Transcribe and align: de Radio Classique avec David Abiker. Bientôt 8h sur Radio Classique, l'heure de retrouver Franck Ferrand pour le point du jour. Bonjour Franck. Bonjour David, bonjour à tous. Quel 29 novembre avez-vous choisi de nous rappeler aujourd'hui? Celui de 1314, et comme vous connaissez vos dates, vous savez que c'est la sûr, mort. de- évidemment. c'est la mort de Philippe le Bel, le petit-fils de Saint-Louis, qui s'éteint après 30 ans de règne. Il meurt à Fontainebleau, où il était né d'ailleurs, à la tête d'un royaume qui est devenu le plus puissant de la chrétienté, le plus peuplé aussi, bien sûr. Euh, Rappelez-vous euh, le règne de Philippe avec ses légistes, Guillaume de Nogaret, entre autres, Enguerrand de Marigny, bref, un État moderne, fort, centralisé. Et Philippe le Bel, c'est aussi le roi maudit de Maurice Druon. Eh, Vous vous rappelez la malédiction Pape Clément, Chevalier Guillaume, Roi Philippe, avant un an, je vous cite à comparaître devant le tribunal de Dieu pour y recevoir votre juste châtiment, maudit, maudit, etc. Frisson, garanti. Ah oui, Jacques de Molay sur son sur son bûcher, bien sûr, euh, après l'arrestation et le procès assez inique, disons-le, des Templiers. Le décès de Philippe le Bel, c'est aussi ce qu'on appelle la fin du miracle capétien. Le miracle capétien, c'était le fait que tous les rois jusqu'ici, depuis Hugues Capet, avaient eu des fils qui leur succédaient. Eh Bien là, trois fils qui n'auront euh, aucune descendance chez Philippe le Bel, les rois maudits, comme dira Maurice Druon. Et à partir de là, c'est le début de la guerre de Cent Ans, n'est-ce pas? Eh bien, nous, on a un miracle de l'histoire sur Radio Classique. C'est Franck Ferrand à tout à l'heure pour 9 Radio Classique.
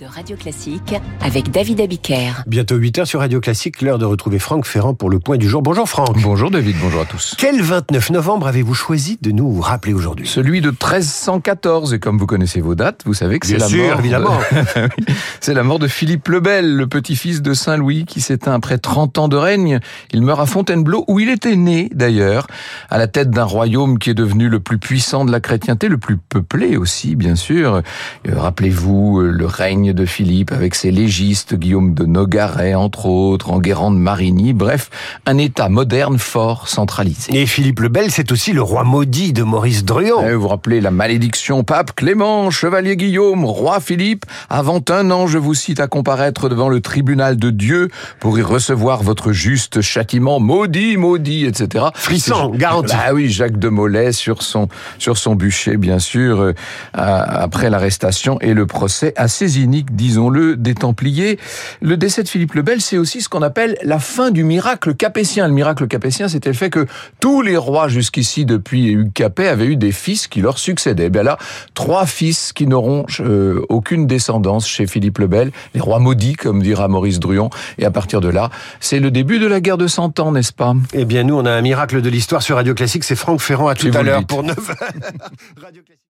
de 0.00 0.06
Radio 0.06 0.34
Classique 0.34 0.94
avec 1.20 1.50
David 1.50 1.80
Abiker. 1.82 2.42
Bientôt 2.46 2.78
8h 2.78 3.04
sur 3.04 3.20
Radio 3.20 3.38
Classique, 3.38 3.82
l'heure 3.82 3.98
de 3.98 4.06
retrouver 4.06 4.38
Franck 4.38 4.64
Ferrand 4.66 4.94
pour 4.94 5.10
le 5.10 5.18
point 5.20 5.36
du 5.36 5.46
jour. 5.46 5.60
Bonjour 5.60 5.86
Franck. 5.86 6.20
Bonjour 6.22 6.50
David, 6.50 6.76
bonjour 6.80 7.02
à 7.02 7.04
tous. 7.04 7.34
Quel 7.38 7.60
29 7.60 8.10
novembre 8.10 8.46
avez-vous 8.46 8.72
choisi 8.74 9.18
de 9.20 9.30
nous 9.30 9.60
rappeler 9.60 9.92
aujourd'hui? 9.92 10.26
Celui 10.26 10.62
de 10.62 10.70
1314, 10.70 11.92
et 11.92 11.98
comme 11.98 12.16
vous 12.18 12.24
connaissez 12.26 12.62
vos 12.62 12.74
dates, 12.74 13.02
vous 13.04 13.12
savez 13.12 13.38
que 13.38 13.46
c'est 13.46 13.58
la 13.58 13.68
sûr, 13.68 13.84
mort. 13.84 13.96
de- 13.96 14.00
évidemment. 14.00 14.38
c'est 15.40 15.54
la 15.54 15.62
mort 15.62 15.78
de 15.78 15.86
Philippe 15.88 16.28
le 16.28 16.40
Bel, 16.40 16.74
le 16.74 16.86
petit-fils 16.86 17.42
de 17.42 17.52
Saint-Louis, 17.52 18.06
qui 18.06 18.20
s'éteint 18.22 18.54
après 18.54 18.78
30 18.78 19.18
ans 19.18 19.28
de 19.28 19.36
règne. 19.36 19.80
Il 20.12 20.22
meurt 20.22 20.40
à 20.40 20.46
Fontainebleau, 20.46 21.04
où 21.08 21.20
il 21.20 21.28
était 21.28 21.56
né 21.56 21.90
d'ailleurs, 21.94 22.46
à 22.88 22.96
la 22.96 23.06
tête 23.06 23.30
d'un 23.30 23.44
royaume 23.44 23.98
qui 23.98 24.08
est 24.10 24.14
devenu 24.14 24.48
le 24.48 24.60
plus 24.60 24.78
puissant 24.78 25.24
de 25.26 25.30
la 25.32 25.40
chrétienté, 25.40 25.88
le 25.88 25.98
plus 25.98 26.16
peuplé 26.16 26.76
aussi, 26.78 27.16
bien 27.16 27.36
sûr. 27.36 27.74
Euh, 27.76 27.82
Rappelez-vous 28.34 29.20
euh, 29.20 29.30
le 29.30 29.46
règne 29.58 29.92
de 29.92 30.06
Philippe 30.06 30.52
avec 30.52 30.76
ses 30.76 30.92
légistes, 30.92 31.56
Guillaume 31.56 31.92
de 31.92 32.04
Nogaret, 32.04 32.74
entre 32.74 33.06
autres, 33.06 33.50
Enguerrand 33.50 33.90
de 33.90 33.96
Marigny, 33.96 34.52
bref, 34.52 34.88
un 35.26 35.36
État 35.36 35.68
moderne, 35.68 36.16
fort, 36.18 36.68
centralisé. 36.68 37.36
Et 37.36 37.46
Philippe 37.46 37.80
le 37.80 37.88
Bel, 37.88 38.12
c'est 38.12 38.30
aussi 38.30 38.52
le 38.52 38.62
roi 38.62 38.84
maudit 38.84 39.32
de 39.32 39.42
Maurice 39.42 39.84
Druon. 39.84 40.24
Eh, 40.24 40.34
Vous 40.34 40.42
vous 40.42 40.48
rappelez 40.48 40.80
la 40.80 40.92
malédiction 40.92 41.64
Pape 41.64 41.96
Clément, 41.96 42.50
Chevalier 42.50 42.96
Guillaume, 42.96 43.44
Roi 43.44 43.80
Philippe, 43.80 44.24
avant 44.48 44.80
un 44.90 45.10
an, 45.10 45.26
je 45.26 45.38
vous 45.38 45.54
cite 45.54 45.80
à 45.80 45.88
comparaître 45.88 46.48
devant 46.48 46.68
le 46.68 46.80
tribunal 46.80 47.36
de 47.36 47.50
Dieu 47.50 47.88
pour 48.20 48.38
y 48.38 48.42
recevoir 48.42 49.02
votre 49.02 49.32
juste 49.32 49.80
châtiment, 49.80 50.38
maudit, 50.38 50.96
maudit, 50.96 51.46
etc. 51.46 51.86
Frisson, 51.94 52.50
garanti. 52.50 52.94
Ah 52.96 53.12
oui, 53.12 53.28
Jacques 53.28 53.58
de 53.58 53.68
Molay 53.68 54.12
sur 54.12 54.42
son 54.42 54.68
sur 54.98 55.18
son 55.18 55.34
bûcher, 55.34 55.76
bien 55.76 55.98
sûr, 55.98 56.40
euh, 56.40 56.52
après 56.92 57.70
l'arrestation 57.70 58.38
et 58.40 58.54
le 58.54 58.66
procès 58.66 59.12
assez 59.16 59.47
inique, 59.56 59.94
disons-le, 59.94 60.56
des 60.56 60.74
Templiers. 60.74 61.38
Le 61.80 61.96
décès 61.96 62.22
de 62.22 62.28
Philippe 62.28 62.54
le 62.54 62.62
Bel, 62.62 62.80
c'est 62.80 62.98
aussi 62.98 63.20
ce 63.20 63.28
qu'on 63.28 63.42
appelle 63.42 63.76
la 63.82 63.98
fin 63.98 64.30
du 64.30 64.44
miracle 64.44 64.94
capétien. 64.94 65.48
Le 65.48 65.54
miracle 65.54 65.86
capétien, 65.86 66.28
c'était 66.28 66.50
le 66.50 66.54
fait 66.54 66.70
que 66.70 66.86
tous 67.20 67.42
les 67.42 67.56
rois 67.56 67.88
jusqu'ici, 67.88 68.44
depuis 68.44 68.90
Hugues 68.90 69.12
Capet, 69.12 69.48
avaient 69.48 69.66
eu 69.66 69.76
des 69.76 69.92
fils 69.92 70.26
qui 70.26 70.40
leur 70.40 70.58
succédaient. 70.58 71.06
Eh 71.06 71.10
Bien 71.10 71.22
là, 71.22 71.38
trois 71.74 72.06
fils 72.06 72.52
qui 72.52 72.66
n'auront 72.66 73.06
euh, 73.20 73.64
aucune 73.68 74.06
descendance 74.06 74.68
chez 74.68 74.86
Philippe 74.86 75.18
le 75.18 75.26
Bel, 75.26 75.50
les 75.74 75.80
rois 75.80 75.98
maudits, 75.98 76.34
comme 76.34 76.62
dira 76.62 76.88
Maurice 76.88 77.20
Druon. 77.20 77.50
Et 77.78 77.84
à 77.84 77.90
partir 77.90 78.20
de 78.20 78.28
là, 78.28 78.50
c'est 78.80 79.00
le 79.00 79.10
début 79.10 79.38
de 79.38 79.46
la 79.46 79.60
guerre 79.60 79.78
de 79.78 79.86
Cent 79.86 80.18
Ans, 80.20 80.32
n'est-ce 80.32 80.52
pas? 80.52 80.74
Eh 80.92 81.04
bien, 81.04 81.22
nous, 81.22 81.34
on 81.34 81.46
a 81.46 81.52
un 81.52 81.62
miracle 81.62 82.02
de 82.02 82.08
l'histoire 82.08 82.42
sur 82.42 82.56
Radio 82.56 82.74
Classique. 82.74 83.04
C'est 83.04 83.16
Franck 83.16 83.40
Ferrand 83.40 83.68
à 83.68 83.74
tout 83.74 83.90
à 83.94 84.02
l'heure 84.02 84.24
pour 84.24 84.42
9 84.42 84.56
Radio 85.62 85.82
Classique. 85.82 85.98